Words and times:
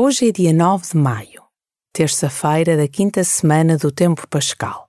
Hoje 0.00 0.28
é 0.28 0.30
dia 0.30 0.52
9 0.52 0.92
de 0.92 0.96
maio, 0.96 1.42
terça-feira 1.92 2.76
da 2.76 2.86
quinta 2.86 3.24
semana 3.24 3.76
do 3.76 3.90
Tempo 3.90 4.28
Pascal. 4.28 4.87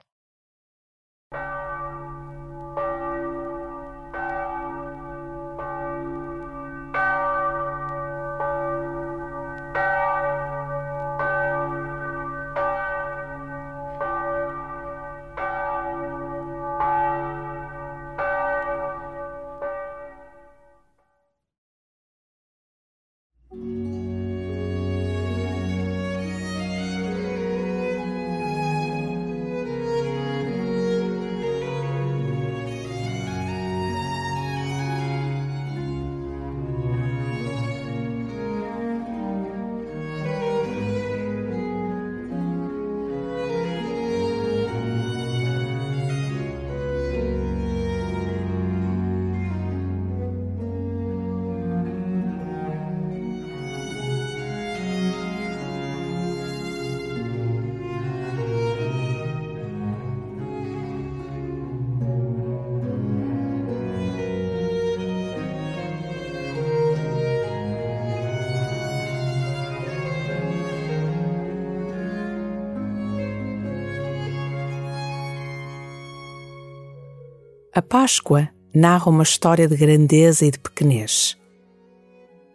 A 77.79 77.81
Páscoa 77.81 78.49
narra 78.75 79.09
uma 79.09 79.23
história 79.23 79.65
de 79.65 79.77
grandeza 79.77 80.45
e 80.45 80.51
de 80.51 80.59
pequenez. 80.59 81.37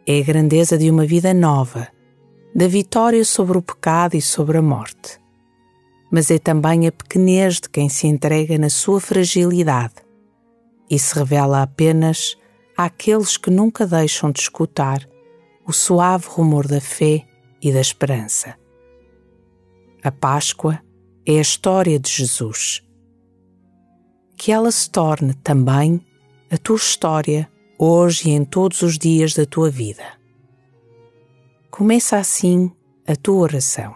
É 0.07 0.19
a 0.19 0.23
grandeza 0.23 0.77
de 0.77 0.91
uma 0.91 1.07
vida 1.07 1.33
nova, 1.33 1.89
da 2.55 2.69
vitória 2.69 3.25
sobre 3.25 3.57
o 3.57 3.63
pecado 3.63 4.17
e 4.17 4.21
sobre 4.21 4.59
a 4.59 4.63
morte. 4.63 5.19
Mas 6.13 6.31
é 6.31 6.39
também 6.39 6.87
a 6.87 6.93
pequenez 6.93 7.55
de 7.59 7.71
quem 7.71 7.89
se 7.89 8.07
entrega 8.07 8.59
na 8.59 8.69
sua 8.69 9.01
fragilidade 9.01 9.95
e 10.91 10.99
se 10.99 11.15
revela 11.15 11.63
apenas 11.63 12.37
àqueles 12.77 13.39
que 13.39 13.49
nunca 13.49 13.87
deixam 13.87 14.31
de 14.31 14.41
escutar 14.41 15.09
o 15.67 15.73
suave 15.73 16.27
rumor 16.29 16.69
da 16.69 16.83
fé 16.83 17.25
e 17.63 17.73
da 17.73 17.81
esperança. 17.81 18.59
A 20.03 20.13
Páscoa 20.13 20.83
é 21.25 21.39
a 21.39 21.41
história 21.41 21.99
de 21.99 22.11
Jesus 22.11 22.85
que 24.45 24.53
ela 24.53 24.71
se 24.71 24.91
torne 24.91 25.33
também 25.33 26.05
a 26.51 26.59
tua 26.59 26.77
história 26.77 27.51
hoje 27.79 28.29
e 28.29 28.33
em 28.33 28.45
todos 28.45 28.83
os 28.83 28.99
dias 28.99 29.33
da 29.33 29.47
tua 29.47 29.71
vida. 29.71 30.05
Começa 31.71 32.19
assim 32.19 32.71
a 33.07 33.17
tua 33.17 33.37
oração. 33.37 33.95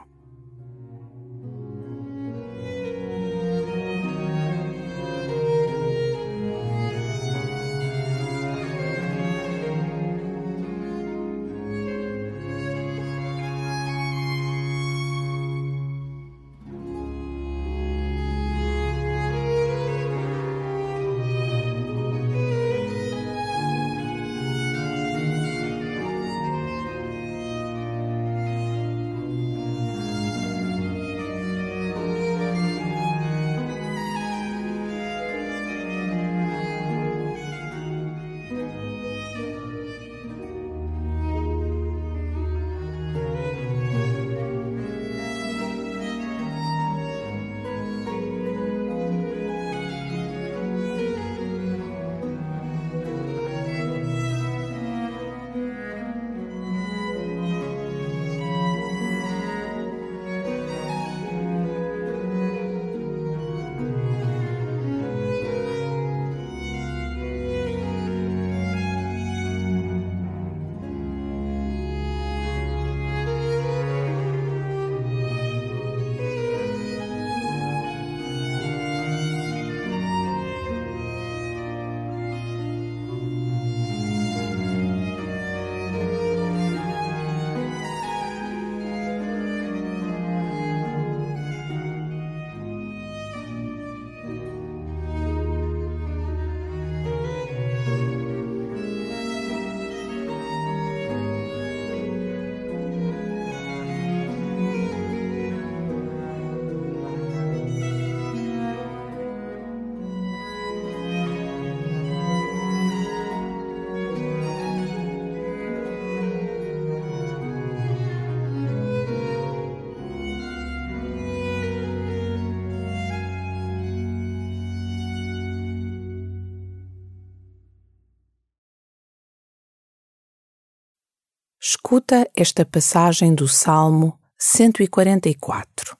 Escuta 131.60 132.30
esta 132.36 132.64
passagem 132.64 133.34
do 133.34 133.48
Salmo 133.48 134.16
144. 134.38 135.98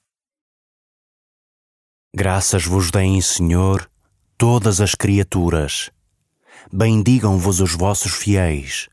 Graças 2.15 2.65
vos 2.65 2.89
deem, 2.89 3.19
Senhor, 3.19 3.91
todas 4.37 4.79
as 4.79 4.95
criaturas. 4.95 5.91
Bendigam-vos 6.71 7.59
os 7.59 7.75
vossos 7.75 8.13
fiéis. 8.13 8.87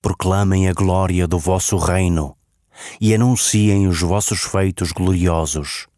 Proclamem 0.00 0.68
a 0.68 0.72
glória 0.72 1.26
do 1.26 1.36
vosso 1.36 1.76
reino 1.76 2.38
e 3.00 3.12
anunciem 3.12 3.88
os 3.88 4.00
vossos 4.00 4.42
feitos 4.42 4.92
gloriosos, 4.92 5.88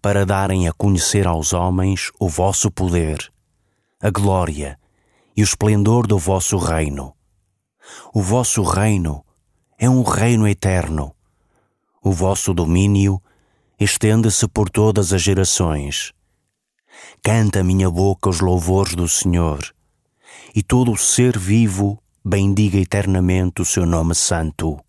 para 0.00 0.24
darem 0.24 0.68
a 0.68 0.72
conhecer 0.72 1.26
aos 1.26 1.52
homens 1.52 2.10
o 2.18 2.30
vosso 2.30 2.70
poder, 2.70 3.30
a 4.00 4.08
glória 4.08 4.80
e 5.36 5.42
o 5.42 5.44
esplendor 5.44 6.06
do 6.06 6.18
vosso 6.18 6.56
reino 6.56 7.14
o 8.12 8.22
vosso 8.22 8.62
reino 8.62 9.24
é 9.78 9.88
um 9.88 10.02
reino 10.02 10.46
eterno. 10.46 11.14
O 12.02 12.12
vosso 12.12 12.54
domínio 12.54 13.20
estende-se 13.78 14.46
por 14.48 14.70
todas 14.70 15.12
as 15.12 15.22
gerações. 15.22 16.12
Canta 17.22 17.62
minha 17.62 17.90
boca 17.90 18.30
os 18.30 18.40
louvores 18.40 18.94
do 18.94 19.08
Senhor, 19.08 19.74
e 20.54 20.62
todo 20.62 20.92
o 20.92 20.96
ser 20.96 21.38
vivo 21.38 22.02
bendiga 22.24 22.78
eternamente 22.78 23.60
o 23.60 23.64
seu 23.64 23.84
nome 23.84 24.14
santo. 24.14 24.80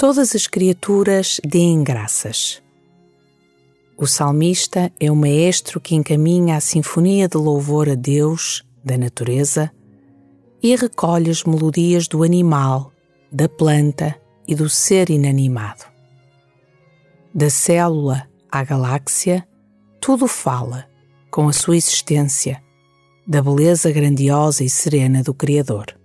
Todas 0.00 0.34
as 0.34 0.46
criaturas 0.46 1.38
deem 1.44 1.84
graças. 1.84 2.62
O 3.98 4.06
salmista 4.06 4.90
é 4.98 5.12
o 5.12 5.14
maestro 5.14 5.78
que 5.78 5.94
encaminha 5.94 6.56
a 6.56 6.60
sinfonia 6.60 7.28
de 7.28 7.36
louvor 7.36 7.86
a 7.86 7.94
Deus, 7.94 8.64
da 8.82 8.96
natureza, 8.96 9.70
e 10.62 10.74
recolhe 10.74 11.28
as 11.28 11.44
melodias 11.44 12.08
do 12.08 12.22
animal, 12.22 12.90
da 13.30 13.46
planta 13.46 14.18
e 14.48 14.54
do 14.54 14.70
ser 14.70 15.10
inanimado. 15.10 15.84
Da 17.34 17.50
célula 17.50 18.26
à 18.50 18.64
galáxia, 18.64 19.46
tudo 20.00 20.26
fala, 20.26 20.88
com 21.30 21.46
a 21.46 21.52
sua 21.52 21.76
existência, 21.76 22.62
da 23.26 23.42
beleza 23.42 23.92
grandiosa 23.92 24.64
e 24.64 24.70
serena 24.70 25.22
do 25.22 25.34
Criador. 25.34 25.99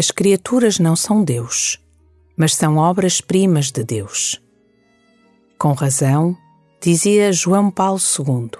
As 0.00 0.10
criaturas 0.10 0.78
não 0.78 0.96
são 0.96 1.22
Deus, 1.22 1.78
mas 2.34 2.54
são 2.54 2.78
obras-primas 2.78 3.70
de 3.70 3.84
Deus. 3.84 4.40
Com 5.58 5.74
razão, 5.74 6.34
dizia 6.80 7.30
João 7.34 7.70
Paulo 7.70 8.00
II, 8.00 8.50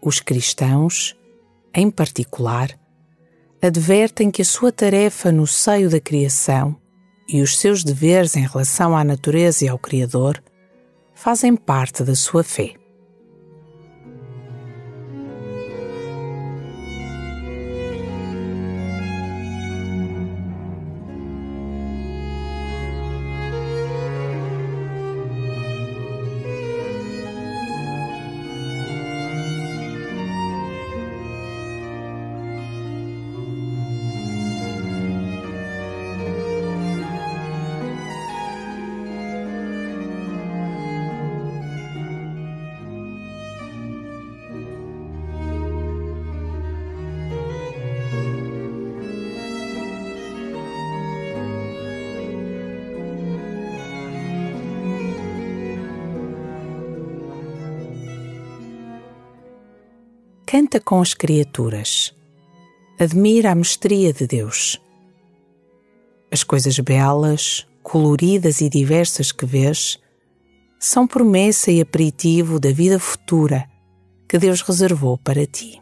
os 0.00 0.20
cristãos, 0.20 1.16
em 1.74 1.90
particular, 1.90 2.78
advertem 3.60 4.30
que 4.30 4.42
a 4.42 4.44
sua 4.44 4.70
tarefa 4.70 5.32
no 5.32 5.48
seio 5.48 5.90
da 5.90 5.98
criação 5.98 6.76
e 7.28 7.42
os 7.42 7.58
seus 7.58 7.82
deveres 7.82 8.36
em 8.36 8.46
relação 8.46 8.96
à 8.96 9.02
natureza 9.02 9.64
e 9.64 9.68
ao 9.68 9.80
Criador 9.80 10.40
fazem 11.12 11.56
parte 11.56 12.04
da 12.04 12.14
sua 12.14 12.44
fé. 12.44 12.74
Canta 60.52 60.78
com 60.78 61.00
as 61.00 61.14
criaturas. 61.14 62.14
Admira 63.00 63.52
a 63.52 63.54
mestria 63.54 64.12
de 64.12 64.26
Deus. 64.26 64.78
As 66.30 66.44
coisas 66.44 66.78
belas, 66.78 67.66
coloridas 67.82 68.60
e 68.60 68.68
diversas 68.68 69.32
que 69.32 69.46
vês 69.46 69.98
são 70.78 71.06
promessa 71.06 71.70
e 71.70 71.80
aperitivo 71.80 72.60
da 72.60 72.70
vida 72.70 72.98
futura 72.98 73.66
que 74.28 74.38
Deus 74.38 74.60
reservou 74.60 75.16
para 75.16 75.46
ti. 75.46 75.80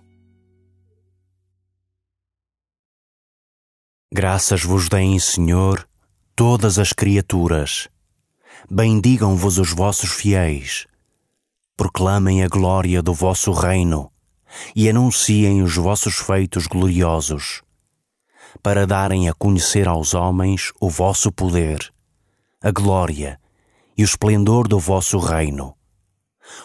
Graças 4.14 4.62
vos 4.62 4.88
deem, 4.88 5.19
Senhor, 5.19 5.84
todas 6.37 6.78
as 6.78 6.93
criaturas. 6.93 7.88
Bendigam-vos 8.70 9.58
os 9.58 9.72
vossos 9.72 10.12
fiéis. 10.12 10.87
Proclamem 11.76 12.44
a 12.44 12.46
glória 12.46 13.02
do 13.02 13.12
vosso 13.12 13.50
reino 13.50 14.12
e 14.75 14.89
anunciem 14.89 15.63
os 15.63 15.77
vossos 15.77 16.17
feitos 16.17 16.67
gloriosos, 16.67 17.63
para 18.63 18.87
darem 18.87 19.29
a 19.29 19.35
conhecer 19.35 19.89
aos 19.89 20.15
homens 20.15 20.73
o 20.81 20.89
vosso 20.89 21.31
poder, 21.31 21.93
a 22.61 22.71
glória 22.71 23.41
e 23.97 24.03
o 24.03 24.05
esplendor 24.05 24.67
do 24.67 24.79
vosso 24.79 25.19
reino. 25.19 25.75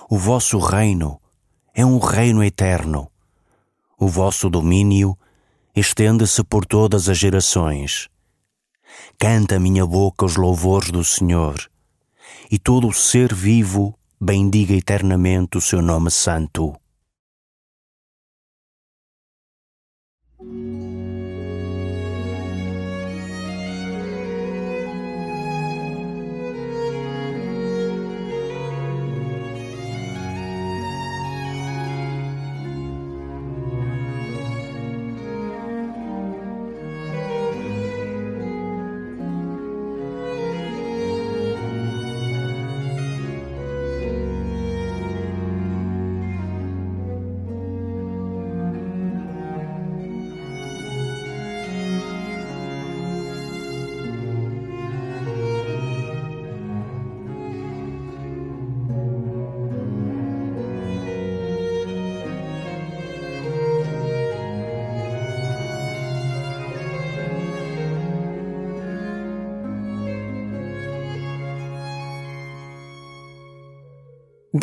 O 0.09 0.17
vosso 0.17 0.57
reino 0.57 1.19
é 1.73 1.85
um 1.85 1.99
reino 1.99 2.43
eterno. 2.43 3.11
O 3.99 4.07
vosso 4.07 4.49
domínio 4.49 5.17
estende-se 5.75 6.43
por 6.43 6.65
todas 6.65 7.09
as 7.09 7.17
gerações. 7.17 8.07
Canta 9.19 9.59
minha 9.59 9.85
boca 9.85 10.25
os 10.25 10.35
louvores 10.37 10.89
do 10.89 11.03
Senhor, 11.03 11.55
e 12.49 12.57
todo 12.57 12.87
o 12.87 12.93
ser 12.93 13.33
vivo 13.33 13.97
bendiga 14.19 14.73
eternamente 14.73 15.57
o 15.57 15.61
seu 15.61 15.81
nome 15.81 16.09
santo. 16.09 16.73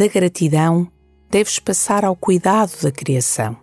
Da 0.03 0.09
gratidão, 0.09 0.91
deves 1.31 1.61
passar 1.61 2.05
ao 2.05 2.17
cuidado 2.17 2.73
da 2.83 2.91
criação. 2.91 3.57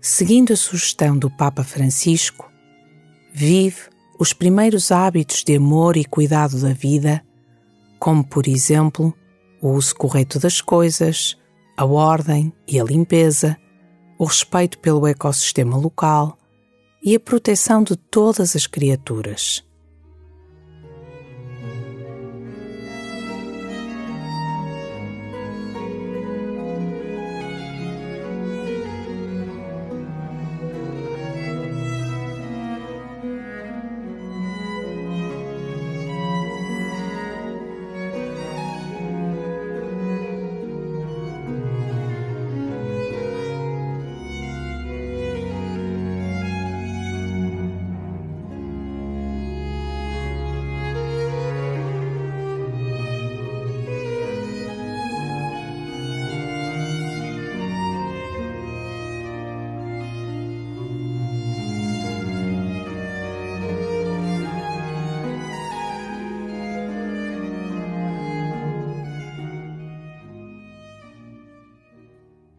Seguindo 0.00 0.54
a 0.54 0.56
sugestão 0.56 1.18
do 1.18 1.30
Papa 1.30 1.62
Francisco, 1.62 2.50
vive 3.30 3.90
os 4.18 4.32
primeiros 4.32 4.90
hábitos 4.90 5.44
de 5.44 5.56
amor 5.56 5.98
e 5.98 6.04
cuidado 6.06 6.58
da 6.62 6.72
vida, 6.72 7.22
como, 7.98 8.24
por 8.24 8.48
exemplo, 8.48 9.12
o 9.60 9.72
uso 9.72 9.94
correto 9.94 10.38
das 10.38 10.62
coisas, 10.62 11.36
a 11.76 11.84
ordem 11.84 12.50
e 12.66 12.80
a 12.80 12.84
limpeza, 12.84 13.54
o 14.18 14.24
respeito 14.24 14.78
pelo 14.78 15.06
ecossistema 15.06 15.76
local 15.76 16.38
e 17.02 17.14
a 17.14 17.20
proteção 17.20 17.82
de 17.82 17.96
todas 17.96 18.56
as 18.56 18.66
criaturas. 18.66 19.62